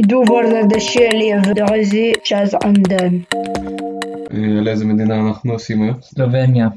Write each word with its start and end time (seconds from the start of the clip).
דובר 0.00 0.40
זה 0.72 0.80
שלי 0.80 1.30
ודרזי 1.50 2.12
צ'אז 2.24 2.54
ענדן. 2.64 3.18
אה, 4.32 4.58
על 4.58 4.68
איזה 4.68 4.84
מדינה 4.84 5.28
אנחנו 5.28 5.52
עושים 5.52 5.82
היום? 5.82 6.00
סלובניה. 6.02 6.68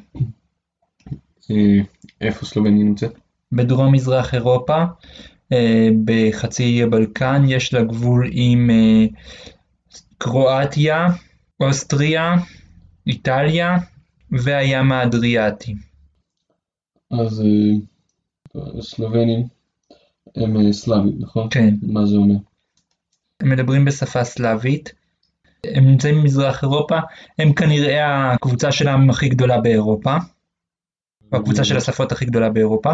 אה, 1.52 1.80
איפה 2.22 2.46
סלובניה 2.46 2.84
נמצאת? 2.84 3.12
בדרום 3.52 3.94
מזרח 3.94 4.34
אירופה, 4.34 4.84
אה, 5.54 5.90
בחצי 6.06 6.64
אי 6.64 6.84
הבלקן, 6.84 7.44
יש 7.48 7.74
לה 7.74 7.84
גבול 7.84 8.30
עם 8.32 8.70
אה, 8.70 9.06
קרואטיה, 10.18 11.08
אוסטריה, 11.60 12.36
איטליה 13.08 13.78
והים 14.32 14.92
האדריאטי. 14.92 15.76
אז 17.12 17.44
סלובנים 18.82 19.48
הם 20.36 20.72
סלאבים, 20.72 21.14
נכון? 21.20 21.48
כן. 21.52 21.76
מה 21.82 22.06
זה 22.06 22.16
אומר? 22.16 22.36
הם 23.40 23.50
מדברים 23.50 23.86
בשפה 23.86 24.24
סלאבית, 24.24 24.94
הם 25.64 25.86
נמצאים 25.88 26.16
במזרח 26.16 26.64
אירופה, 26.64 27.00
הם 27.40 27.54
כנראה 27.54 28.32
הקבוצה 28.32 28.72
של 28.72 28.88
העם 28.88 29.10
הכי 29.10 29.30
גדולה 29.30 29.62
באירופה, 29.62 30.18
או 31.32 31.38
הקבוצה 31.38 31.64
של 31.64 31.78
השפות 31.78 32.12
הכי 32.12 32.26
גדולה 32.26 32.50
באירופה. 32.50 32.92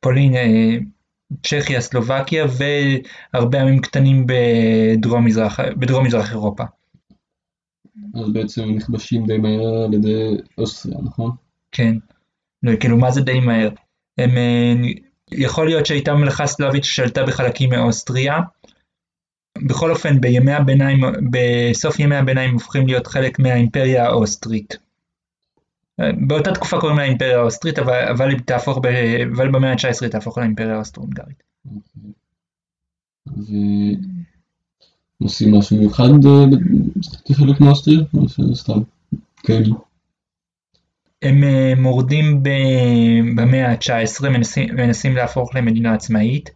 פולין, 0.00 0.34
אה, 0.34 0.76
צ'כיה, 1.42 1.80
סלובקיה 1.80 2.46
והרבה 3.34 3.62
עמים 3.62 3.80
קטנים 3.80 4.26
בדרום 4.26 5.24
מזרח, 5.24 5.60
בדרום 5.60 6.06
מזרח 6.06 6.30
אירופה. 6.30 6.64
אז 8.14 8.32
בעצם 8.32 8.64
נכבשים 8.64 9.26
די 9.26 9.38
מהר 9.38 9.84
על 9.84 9.94
ידי 9.94 10.36
אוסטריה, 10.58 10.98
נכון? 11.02 11.30
כן. 11.72 11.94
לא, 12.62 12.76
כאילו 12.76 12.96
מה 12.96 13.10
זה 13.10 13.20
די 13.20 13.40
מהר? 13.40 13.70
הם, 14.18 14.30
אה, 14.36 14.74
יכול 15.36 15.66
להיות 15.66 15.86
שהייתה 15.86 16.14
ממלכה 16.14 16.46
סלאבית 16.46 16.84
ששלטה 16.84 17.26
בחלקים 17.26 17.70
מאוסטריה. 17.70 18.40
בכל 19.58 19.90
אופן 19.90 20.20
בימי 20.20 20.52
הביניים, 20.52 21.00
בסוף 21.30 21.98
ימי 21.98 22.16
הביניים 22.16 22.52
הופכים 22.52 22.86
להיות 22.86 23.06
חלק 23.06 23.38
מהאימפריה 23.38 24.06
האוסטרית. 24.06 24.76
אה, 26.00 26.10
באותה 26.26 26.52
תקופה 26.52 26.80
קוראים 26.80 26.98
לה 26.98 27.04
האימפריה 27.04 27.38
האוסטרית, 27.38 27.78
אבל, 27.78 28.08
אבל, 28.10 28.28
היא 28.30 28.38
תהפוך 28.44 28.78
ב, 28.78 28.86
אבל 29.36 29.50
במאה 29.50 29.70
ה-19 29.70 29.98
היא 30.00 30.10
תהפוך 30.10 30.38
לאימפריה 30.38 30.74
האוסטרו-הונגרית. 30.74 31.42
ועושים 35.20 35.54
משהו 35.54 35.76
מיוחד 35.76 36.04
אה, 36.04 36.44
כחלק 37.24 37.60
מאוסטריה? 37.60 38.00
או 38.14 38.28
שסתם 38.28 38.80
כאלה? 39.36 39.68
הם 41.22 41.44
אה, 41.44 41.72
מורדים 41.76 42.42
ב- 42.42 43.40
במאה 43.40 43.70
ה-19, 43.70 44.28
מנסים, 44.28 44.76
מנסים 44.76 45.16
להפוך 45.16 45.54
למדינה 45.54 45.94
עצמאית? 45.94 46.50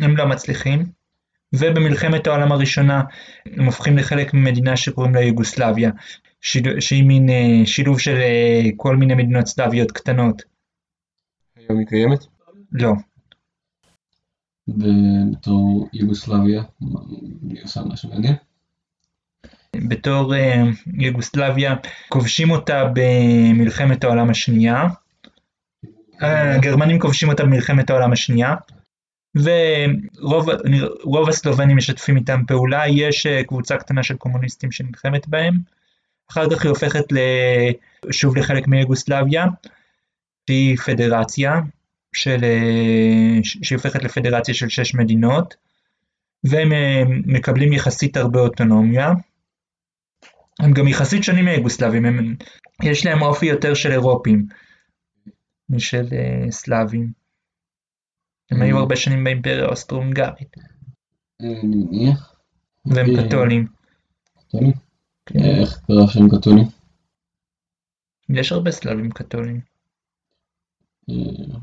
הם 0.00 0.16
לא 0.16 0.28
מצליחים, 0.28 0.84
ובמלחמת 1.54 2.26
העולם 2.26 2.52
הראשונה 2.52 3.02
הם 3.46 3.64
הופכים 3.64 3.96
לחלק 3.98 4.34
ממדינה 4.34 4.76
שקוראים 4.76 5.14
לה 5.14 5.20
יוגוסלביה, 5.20 5.90
שיל- 6.40 6.80
שהיא 6.80 7.04
מין 7.04 7.28
אה, 7.30 7.66
שילוב 7.66 8.00
של 8.00 8.16
אה, 8.16 8.62
כל 8.76 8.96
מיני 8.96 9.14
מדינות 9.14 9.46
סלאביות 9.46 9.92
קטנות. 9.92 10.42
היום 11.56 11.78
היא 11.78 11.86
קיימת? 11.86 12.26
לא, 12.72 12.92
ובתור 14.68 15.88
יוגוסלביה, 15.92 16.62
היא 17.50 17.62
עושה 17.64 17.80
משהו 17.84 18.08
מעניין? 18.10 18.34
בתור 19.88 20.34
אה, 20.34 20.62
יוגוסלביה 20.94 21.74
כובשים 22.08 22.50
אותה 22.50 22.84
במלחמת 22.94 24.04
העולם 24.04 24.30
השנייה, 24.30 24.86
אה, 26.22 26.54
הגרמנים 26.54 26.98
כובשים 26.98 27.28
אותה 27.28 27.42
במלחמת 27.44 27.90
העולם 27.90 28.12
השנייה, 28.12 28.54
ורוב 29.34 30.50
רוב 31.02 31.28
הסלובנים 31.28 31.76
משתפים 31.76 32.16
איתם 32.16 32.42
פעולה, 32.46 32.88
יש 32.88 33.26
אה, 33.26 33.44
קבוצה 33.44 33.76
קטנה 33.76 34.02
של 34.02 34.16
קומוניסטים 34.16 34.72
שנלחמת 34.72 35.28
בהם, 35.28 35.54
אחר 36.30 36.50
כך 36.50 36.62
היא 36.62 36.68
הופכת 36.68 37.04
שוב 38.10 38.36
לחלק 38.36 38.68
מיוגוסלביה, 38.68 39.46
שהיא 40.46 40.76
פדרציה, 40.76 41.60
של, 42.16 42.44
אה, 42.44 43.38
שהיא 43.42 43.76
הופכת 43.76 44.04
לפדרציה 44.04 44.54
של 44.54 44.68
שש 44.68 44.94
מדינות, 44.94 45.54
והם 46.44 46.72
אה, 46.72 47.02
מקבלים 47.26 47.72
יחסית 47.72 48.16
הרבה 48.16 48.40
אוטונומיה. 48.40 49.12
הם 50.60 50.72
גם 50.72 50.88
יחסית 50.88 51.24
שונים 51.24 51.44
מיוגוסלבים, 51.44 52.04
הם, 52.04 52.36
יש 52.82 53.06
להם 53.06 53.22
אופי 53.22 53.46
יותר 53.46 53.74
של 53.74 53.92
אירופים 53.92 54.46
משל 55.68 56.06
אה, 56.12 56.50
סלאבים. 56.50 57.12
הם 58.50 58.62
היו 58.62 58.76
Mm. 58.76 58.80
הרבה 58.80 58.96
שנים 58.96 59.24
באימפריה 59.24 59.64
האוסטרו-הונגרית, 59.64 60.58
אה, 61.42 61.60
אני 61.60 61.76
מניח. 61.76 62.34
והם 62.86 63.06
אה, 63.06 63.26
קתולים. 63.28 63.66
קתולים? 64.38 64.72
כן. 65.26 65.38
אה, 65.38 65.60
איך 65.60 65.80
קרה 65.86 66.08
שהם 66.08 66.28
קתולים? 66.38 66.64
יש 68.28 68.52
הרבה 68.52 68.70
סלאבים 68.70 69.10
קתולים. 69.10 69.60
אה, 71.10 71.58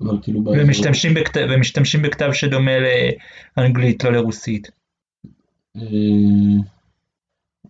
אבל 0.00 0.22
כאילו 0.22 0.44
ומשתמשים 0.44 1.14
ומשתמשים 1.50 2.02
בכתב 2.02 2.28
שדומה 2.32 2.72
לאנגלית, 3.56 4.04
לא 4.04 4.12
לרוסית. 4.12 4.70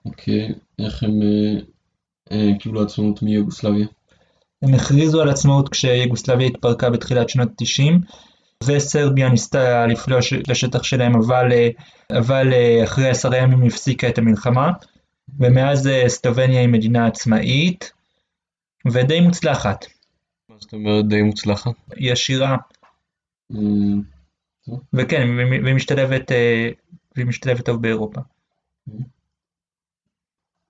אוקיי, 0.06 0.54
איך 0.78 1.02
הם 1.02 1.22
אה, 1.22 1.60
אה, 2.32 2.58
קיבלו 2.58 2.82
עצמאות 2.82 3.22
מיוגוסלביה? 3.22 3.86
הם 4.62 4.74
הכריזו 4.74 5.22
על 5.22 5.28
עצמאות 5.28 5.68
כשיוגוסלביה 5.68 6.46
התפרקה 6.46 6.90
בתחילת 6.90 7.28
שנות 7.28 7.48
ה-90, 7.48 7.92
וסרביה 8.64 9.28
ניסתה 9.28 9.86
לפלוש 9.86 10.32
לשטח 10.32 10.82
שלהם, 10.82 11.16
אבל, 11.16 11.52
אה, 11.52 11.68
אבל 12.18 12.52
אחרי 12.84 13.08
עשרה 13.08 13.36
ימים 13.36 13.66
הפסיקה 13.66 14.08
את 14.08 14.18
המלחמה, 14.18 14.72
ומאז 15.38 15.88
סלובניה 16.06 16.60
היא 16.60 16.68
מדינה 16.68 17.06
עצמאית, 17.06 17.92
ודי 18.92 19.20
מוצלחת. 19.20 19.86
מה 20.48 20.56
זאת 20.58 20.72
אומרת 20.72 21.08
די 21.08 21.22
מוצלחת? 21.22 21.72
היא 21.96 22.12
עשירה, 22.12 22.56
וכן, 24.92 25.28
והיא 25.62 25.74
משתלבת, 25.74 26.30
והיא 27.16 27.26
משתלבת 27.26 27.64
טוב 27.64 27.82
באירופה. 27.82 28.20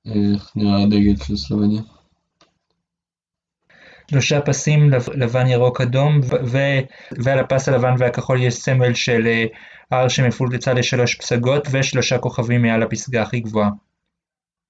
איך 0.07 0.57
נראה 0.57 0.83
הדגל 0.83 1.25
של 1.25 1.37
סלובניה? 1.37 1.83
שלושה 4.11 4.41
פסים 4.41 4.91
לב- 4.91 5.11
לבן 5.15 5.47
ירוק 5.47 5.81
אדום 5.81 6.21
ו- 6.21 6.47
ו- 6.47 6.85
ועל 7.25 7.39
הפס 7.39 7.69
הלבן 7.69 7.95
והכחול 7.99 8.43
יש 8.43 8.55
סמל 8.55 8.95
של 8.95 9.27
אה, 9.27 9.45
הר 9.91 10.09
שמפולצה 10.09 10.75
לשלוש 10.75 11.15
פסגות 11.15 11.67
ושלושה 11.73 12.19
כוכבים 12.19 12.63
מעל 12.63 12.83
הפסגה 12.83 13.23
הכי 13.23 13.41
גבוהה 13.41 13.71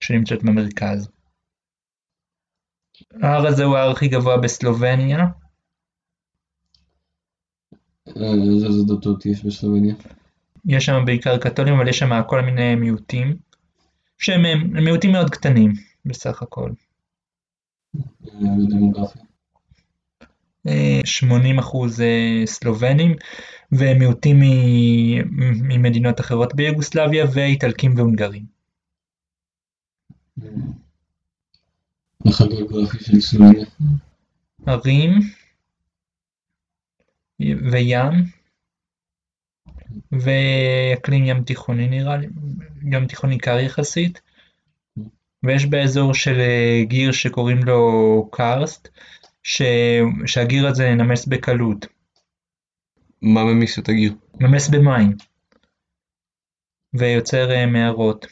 שנמצאת 0.00 0.42
במרכז. 0.42 1.08
ההר 3.22 3.46
הזה 3.46 3.64
הוא 3.64 3.76
ההר 3.76 3.90
הכי 3.90 4.08
גבוה 4.08 4.36
בסלובניה, 4.36 5.18
אה, 8.08 8.32
איזה 8.66 8.94
דתות 8.94 9.26
יש 9.26 9.44
בסלובניה? 9.44 9.94
יש 10.64 10.86
שם 10.86 11.02
בעיקר 11.06 11.38
קתולים 11.38 11.74
אבל 11.74 11.88
יש 11.88 11.98
שם 11.98 12.10
כל 12.26 12.40
מיני 12.40 12.74
מיעוטים 12.74 13.36
שהם 14.18 14.44
אה, 14.46 14.54
מיעוטים 14.82 15.12
מאוד 15.12 15.30
קטנים 15.30 15.72
בסך 16.04 16.42
הכל. 16.42 16.70
אה, 17.96 18.40
בדמוגרפיה. 18.66 19.22
אה, 20.68 21.00
80% 21.60 22.02
אה, 22.02 22.46
סלובנים 22.46 23.16
ומיעוטים 23.72 24.36
ממדינות 25.68 26.20
אחרות 26.20 26.54
ביוגוסלביה 26.54 27.26
ואיטלקים 27.34 27.94
והונגרים. 27.96 28.44
איך 32.26 32.40
הגיאוגרפי 32.40 33.04
של 33.04 33.20
סלובניה? 33.20 33.66
הרים 34.66 35.12
וים 37.40 38.35
ואקלים 40.12 41.24
ים 41.24 41.44
תיכוני 41.44 41.88
נראה 41.88 42.16
לי, 42.16 42.26
ים 42.92 43.06
תיכוני 43.06 43.38
קר 43.38 43.58
יחסית 43.58 44.20
ויש 45.42 45.66
באזור 45.66 46.14
של 46.14 46.40
אה, 46.40 46.82
גיר 46.84 47.12
שקוראים 47.12 47.64
לו 47.64 48.28
קרסט 48.32 48.88
ש... 49.42 49.62
שהגיר 50.26 50.66
הזה 50.66 50.94
נמס 50.94 51.26
בקלות, 51.26 51.86
מה 53.22 53.44
ממיס 53.44 53.78
את 53.78 53.88
הגיר? 53.88 54.14
נמס 54.40 54.68
במים 54.68 55.12
ויוצר 56.94 57.50
אה, 57.50 57.66
מערות, 57.66 58.26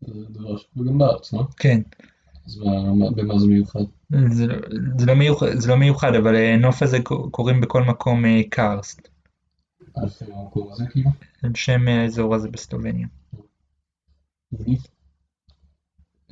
זה 0.00 0.12
דבר 0.28 0.56
שקורה 0.56 0.86
גם 0.88 0.98
בארץ, 0.98 1.32
לא? 1.32 1.42
כן, 1.56 1.80
אז 2.46 2.58
מה- 2.58 2.94
מה- 2.94 3.10
במה 3.10 3.38
זה 3.38 3.46
מיוחד? 3.46 3.80
זה, 4.28 4.46
לא- 4.46 4.56
זה, 4.98 5.06
לא 5.06 5.14
מיוחד, 5.14 5.46
זה 5.54 5.68
לא 5.68 5.76
מיוחד 5.76 6.14
אבל 6.14 6.34
אה, 6.36 6.56
נוף 6.56 6.82
הזה 6.82 6.98
קוראים 7.30 7.60
בכל 7.60 7.82
מקום 7.82 8.24
קרסט, 8.50 9.08
המקום 9.96 10.72
הזה 10.72 10.84
כאילו? 10.90 11.10
על 11.42 11.54
שם 11.54 11.88
האזור 11.88 12.34
הזה 12.34 12.48
בסלובניה. 12.48 13.06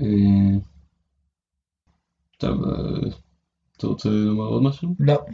אה, 0.01 0.59
טוב, 2.39 2.65
אה, 2.65 3.11
אתה 3.77 3.87
רוצה 3.87 4.09
לומר 4.09 4.45
עוד 4.45 4.63
משהו? 4.63 4.95
לא, 5.01 5.25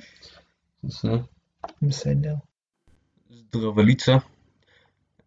בסדר. 1.82 2.34
זדרבליצה, 3.30 4.16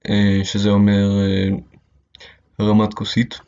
אה, 0.10 0.40
שזה 0.44 0.70
אומר 0.70 1.10
הרמת 2.60 2.94
כוסית, 2.94 3.40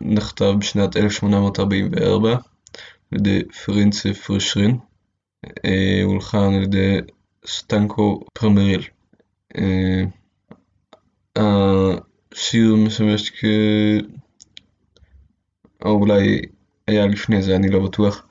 נכתב 0.00 0.54
בשנת 0.60 0.96
1844 0.96 2.30
על 2.32 2.38
ידי 3.18 3.42
פרינצה 3.64 4.14
פרישרין, 4.14 4.78
הולחן 6.04 6.54
על 6.54 6.62
ידי 6.62 6.98
סטנקו 7.46 8.24
פרמריל. 8.32 8.82
השיר 11.36 12.76
משמש 12.76 13.30
כ... 13.30 13.44
או 15.84 15.90
אולי 15.90 16.40
היה 16.86 17.06
לפני 17.06 17.42
זה, 17.42 17.56
אני 17.56 17.68
לא 17.68 17.78
בטוח, 17.86 18.26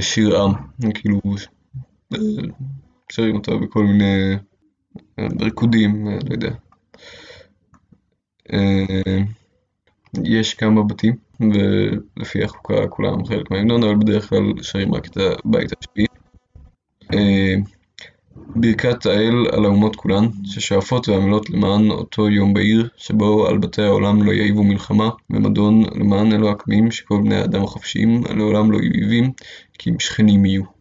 שיר 0.00 0.42
עם, 0.42 0.52
כאילו 0.94 1.20
שרים 3.12 3.36
אותו 3.36 3.60
בכל 3.60 3.84
מיני 3.84 4.36
ריקודים, 5.40 6.06
לא 6.08 6.34
יודע. 6.34 6.50
יש 10.24 10.54
כמה 10.54 10.82
בתים, 10.82 11.16
ולפי 11.40 12.44
החוקה 12.44 12.86
כולם 12.88 13.24
חלק 13.24 13.50
מההמנון, 13.50 13.82
אבל 13.82 13.96
בדרך 13.96 14.28
כלל 14.28 14.62
שרים 14.62 14.94
רק 14.94 15.06
את 15.06 15.16
הבית 15.16 15.70
השביעי. 15.80 16.07
ברכת 18.56 19.06
האל 19.06 19.46
על 19.52 19.64
האומות 19.64 19.96
כולן, 19.96 20.24
ששואפות 20.44 21.08
ועמלות 21.08 21.50
למען 21.50 21.90
אותו 21.90 22.28
יום 22.28 22.54
בהיר, 22.54 22.88
שבו 22.96 23.46
על 23.46 23.58
בתי 23.58 23.82
העולם 23.82 24.22
לא 24.22 24.32
יעיבו 24.32 24.64
מלחמה 24.64 25.10
ומדון, 25.30 25.82
למען 25.94 26.32
אלו 26.32 26.50
הקמים, 26.50 26.90
שכל 26.90 27.20
בני 27.24 27.36
האדם 27.36 27.62
החופשיים 27.62 28.22
לעולם 28.36 28.72
לא 28.72 28.78
יהיו 28.78 29.24
כי 29.78 29.90
אם 29.90 30.00
שכנים 30.00 30.46
יהיו. 30.46 30.77